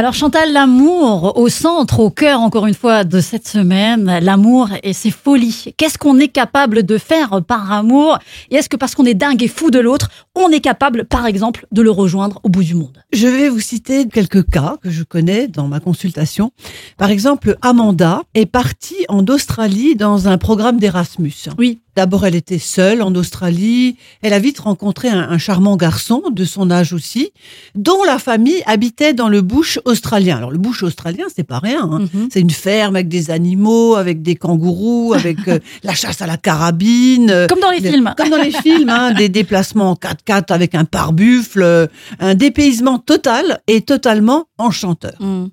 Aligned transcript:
Alors 0.00 0.14
Chantal, 0.14 0.54
l'amour 0.54 1.36
au 1.36 1.50
centre, 1.50 2.00
au 2.00 2.08
cœur 2.08 2.40
encore 2.40 2.66
une 2.66 2.72
fois 2.72 3.04
de 3.04 3.20
cette 3.20 3.46
semaine, 3.46 4.18
l'amour 4.22 4.70
et 4.82 4.94
ses 4.94 5.10
folies. 5.10 5.74
Qu'est-ce 5.76 5.98
qu'on 5.98 6.18
est 6.18 6.28
capable 6.28 6.84
de 6.84 6.96
faire 6.96 7.42
par 7.46 7.70
amour? 7.70 8.18
Et 8.50 8.54
est-ce 8.54 8.70
que 8.70 8.78
parce 8.78 8.94
qu'on 8.94 9.04
est 9.04 9.12
dingue 9.12 9.42
et 9.42 9.46
fou 9.46 9.70
de 9.70 9.78
l'autre, 9.78 10.08
on 10.34 10.48
est 10.48 10.60
capable 10.60 11.04
par 11.04 11.26
exemple 11.26 11.66
de 11.70 11.82
le 11.82 11.90
rejoindre 11.90 12.40
au 12.44 12.48
bout 12.48 12.64
du 12.64 12.74
monde? 12.74 12.96
Je 13.12 13.28
vais 13.28 13.50
vous 13.50 13.60
citer 13.60 14.08
quelques 14.08 14.48
cas 14.48 14.78
que 14.82 14.88
je 14.88 15.02
connais 15.02 15.48
dans 15.48 15.68
ma 15.68 15.80
consultation. 15.80 16.50
Par 16.96 17.10
exemple, 17.10 17.58
Amanda 17.60 18.22
est 18.32 18.46
partie 18.46 19.04
en 19.10 19.26
Australie 19.26 19.96
dans 19.96 20.28
un 20.28 20.38
programme 20.38 20.78
d'Erasmus. 20.78 21.50
Oui. 21.58 21.82
D'abord, 22.00 22.24
elle 22.24 22.34
était 22.34 22.58
seule 22.58 23.02
en 23.02 23.14
Australie. 23.14 23.98
Elle 24.22 24.32
a 24.32 24.38
vite 24.38 24.58
rencontré 24.58 25.10
un, 25.10 25.20
un, 25.20 25.36
charmant 25.36 25.76
garçon 25.76 26.22
de 26.32 26.46
son 26.46 26.70
âge 26.70 26.94
aussi, 26.94 27.30
dont 27.74 28.02
la 28.04 28.18
famille 28.18 28.62
habitait 28.64 29.12
dans 29.12 29.28
le 29.28 29.42
bush 29.42 29.78
australien. 29.84 30.38
Alors, 30.38 30.50
le 30.50 30.56
bush 30.56 30.82
australien, 30.82 31.26
c'est 31.36 31.44
pas 31.44 31.58
rien. 31.58 31.82
Hein. 31.82 32.08
Mhm. 32.14 32.28
C'est 32.32 32.40
une 32.40 32.48
ferme 32.48 32.96
avec 32.96 33.08
des 33.08 33.30
animaux, 33.30 33.96
avec 33.96 34.22
des 34.22 34.34
kangourous, 34.34 35.12
avec 35.12 35.46
euh, 35.46 35.58
la 35.82 35.92
chasse 35.94 36.22
à 36.22 36.26
la 36.26 36.38
carabine. 36.38 37.28
euh, 37.28 37.46
Comme 37.48 37.60
dans 37.60 37.70
les 37.70 37.82
films. 37.82 38.14
Comme 38.16 38.30
dans 38.30 38.42
les 38.42 38.52
films, 38.52 38.88
hein, 38.88 39.12
des 39.12 39.28
déplacements 39.28 39.90
en 39.90 39.94
4x4 39.94 40.54
avec 40.54 40.74
un 40.74 40.86
pare-buffle, 40.86 41.62
euh, 41.62 41.86
un 42.18 42.34
dépaysement 42.34 42.98
total 42.98 43.60
et 43.66 43.82
totalement 43.82 44.46
enchanteur. 44.56 45.20
Mm. 45.20 45.48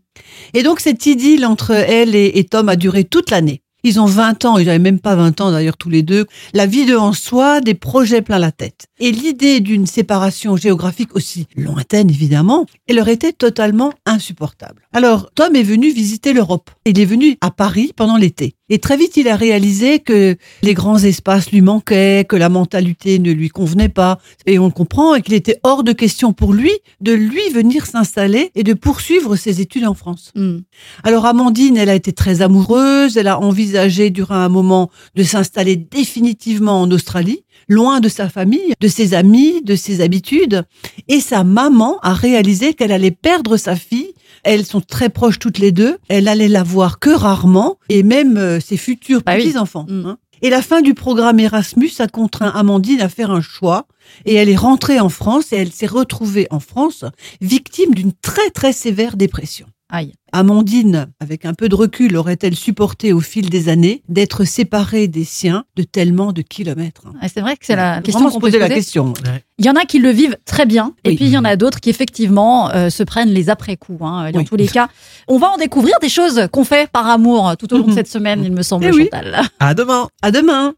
Et 0.54 0.64
donc 0.64 0.80
cette 0.80 1.06
idylle 1.06 1.46
entre 1.46 1.72
elle 1.72 2.16
et, 2.16 2.40
et 2.40 2.46
Tom 2.46 2.70
a 2.70 2.78
duré 2.78 3.04
toute 3.04 3.32
l'année. 3.32 3.64
Ils 3.84 4.00
ont 4.00 4.06
20 4.06 4.46
ans, 4.46 4.58
ils 4.58 4.66
n'avaient 4.66 4.80
même 4.80 5.00
pas 5.00 5.16
20 5.16 5.40
ans 5.42 5.52
d'ailleurs 5.52 5.78
tous 5.78 5.90
les 5.90 6.02
deux. 6.02 6.26
La 6.54 6.66
vie 6.66 6.86
de 6.86 6.96
en 6.96 7.14
soi, 7.14 7.62
des 7.62 7.74
projets 7.74 8.22
plein 8.22 8.40
la 8.40 8.52
tête. 8.52 8.88
Et 9.00 9.12
l'idée 9.12 9.60
d'une 9.60 9.86
séparation 9.86 10.58
géographique 10.58 11.16
aussi 11.16 11.48
lointaine 11.56 12.10
évidemment, 12.10 12.66
elle 12.88 12.96
leur 12.96 13.08
était 13.08 13.34
totalement 13.34 13.94
insupportable. 14.06 14.82
Alors 14.94 15.30
Tom 15.36 15.56
est 15.56 15.64
venu 15.64 15.92
visiter 15.92 16.34
l'Europe. 16.34 16.72
Il 16.86 17.00
est 17.00 17.06
venu 17.06 17.38
à 17.42 17.52
Paris 17.52 17.92
pendant 17.96 18.18
l'été. 18.18 18.56
Et 18.70 18.80
très 18.80 18.98
vite, 18.98 19.16
il 19.16 19.30
a 19.30 19.38
réalisé 19.38 20.00
que 20.00 20.36
les 20.62 20.74
grands 20.74 20.98
espaces 20.98 21.52
lui 21.52 21.62
manquaient, 21.62 22.26
que 22.28 22.36
la 22.36 22.50
mentalité 22.50 23.18
ne 23.18 23.32
lui 23.32 23.48
convenait 23.48 23.88
pas. 23.88 24.20
Et 24.46 24.60
on 24.60 24.66
le 24.66 24.72
comprend, 24.72 25.16
et 25.16 25.22
qu'il 25.22 25.36
était 25.36 25.60
hors 25.64 25.84
de 25.84 25.94
question 25.94 26.34
pour 26.34 26.54
lui 26.54 26.72
de 27.00 27.14
lui 27.14 27.50
venir 27.54 27.86
s'installer 27.86 28.52
et 28.56 28.64
de 28.64 28.74
poursuivre 28.74 29.36
ses 29.36 29.62
études 29.62 29.86
en 29.86 29.94
France. 29.94 30.32
Mm. 30.36 30.58
Alors 31.04 31.26
Amandine, 31.26 31.78
elle 31.78 31.90
a 31.90 31.96
été 31.96 32.12
très 32.12 32.42
amoureuse, 32.42 33.16
elle 33.16 33.28
a 33.28 33.40
envisagé 33.68 34.10
durant 34.10 34.36
un 34.36 34.50
moment 34.50 34.90
de 35.16 35.24
s'installer 35.24 35.76
définitivement 35.76 36.82
en 36.82 36.92
Australie, 36.92 37.44
loin 37.68 38.00
de 38.00 38.08
sa 38.08 38.30
famille, 38.30 38.74
de 38.80 38.88
ses 38.88 39.14
amis, 39.14 39.62
de 39.62 39.76
ses 39.76 40.02
habitudes. 40.02 40.64
Et 41.08 41.20
sa 41.20 41.44
maman 41.44 42.00
a 42.02 42.14
réalisé 42.14 42.74
qu'elle 42.74 42.94
allait 42.94 43.12
perdre 43.12 43.58
sa 43.58 43.76
fille. 43.76 44.14
Elles 44.44 44.66
sont 44.66 44.82
très 44.82 45.10
proches 45.10 45.40
toutes 45.40 45.60
les 45.60 45.72
deux. 45.72 45.98
Elle 46.08 46.28
allait 46.28 46.48
la 46.48 46.64
voir 46.64 47.00
que 47.00 47.10
rarement, 47.10 47.78
et 47.90 48.04
même 48.04 48.38
euh, 48.38 48.60
ses 48.60 48.78
futurs 48.78 49.22
oui. 49.28 49.38
petits-enfants. 49.38 49.86
Mm. 49.90 50.06
hein. 50.06 50.18
Et 50.42 50.50
la 50.50 50.62
fin 50.62 50.82
du 50.82 50.94
programme 50.94 51.40
Erasmus 51.40 51.92
a 52.00 52.08
contraint 52.08 52.50
Amandine 52.50 53.02
à 53.02 53.10
faire 53.10 53.32
un 53.32 53.42
choix. 53.42 53.88
Et 54.26 54.36
elle 54.36 54.50
est 54.50 54.56
rentrée 54.56 55.00
en 55.00 55.10
France 55.10 55.52
et 55.52 55.58
elle 55.58 55.72
s'est 55.72 55.88
retrouvée 55.88 56.48
en 56.52 56.60
France 56.60 57.04
victime 57.42 57.94
d'une 57.94 58.14
très 58.14 58.50
très 58.52 58.72
sévère 58.72 59.18
dépression. 59.18 59.68
Aïe. 59.90 60.14
Amandine, 60.34 61.08
avec 61.22 61.46
un 61.46 61.54
peu 61.54 61.70
de 61.70 61.76
recul, 61.76 62.18
aurait-elle 62.18 62.56
supporté 62.56 63.14
au 63.14 63.22
fil 63.22 63.50
des 63.50 63.70
années 63.70 64.04
d'être 64.10 64.44
séparée 64.44 65.08
des 65.08 65.24
siens 65.24 65.64
de 65.78 65.84
tellement 65.84 66.34
de 66.34 66.42
kilomètres 66.42 67.04
hein? 67.08 67.14
Ah, 67.22 67.28
C'est 67.34 67.40
vrai 67.40 67.54
que 67.56 67.66
c'est 67.66 67.78
la 67.78 68.02
question 68.02 68.28
se 68.28 68.34
qu'on 68.34 68.40
peut 68.42 68.48
poser 68.48 68.58
se 68.58 68.60
la 68.60 68.70
question. 68.70 69.14
Il 69.58 69.66
y 69.66 69.70
en 69.70 69.76
a 69.76 69.86
qui 69.86 70.00
le 70.00 70.10
vivent 70.10 70.38
très 70.46 70.66
bien, 70.66 70.94
et 71.06 71.10
Oui. 71.12 71.16
puis 71.16 71.26
il 71.26 71.32
y 71.32 71.38
en 71.38 71.46
a 71.46 71.56
d'autres 71.56 71.80
qui 71.80 71.90
effectivement 71.90 72.70
euh, 72.72 72.90
se 72.90 73.02
prennent 73.04 73.30
les 73.30 73.50
après-coups. 73.50 74.00
Hein. 74.04 74.32
Dans 74.32 74.40
Oui. 74.40 74.46
tous 74.46 74.58
les 74.58 74.68
cas, 74.68 74.90
on 75.30 75.38
va 75.38 75.48
en 75.52 75.58
découvrir 75.58 75.96
des 76.02 76.10
choses 76.10 76.48
qu'on 76.52 76.66
fait 76.66 76.90
par 76.92 77.08
amour 77.08 77.56
tout 77.58 77.74
au 77.74 77.78
long 77.78 77.86
de 77.86 77.90
Mhm. 77.92 77.96
cette 77.96 78.08
semaine, 78.10 78.44
il 78.44 78.52
me 78.52 78.64
semble, 78.64 78.84
Eh 78.86 78.92
oui. 78.92 79.04
Chantal. 79.12 79.42
À 79.60 79.74
demain 79.74 80.10
À 80.22 80.32
demain. 80.32 80.74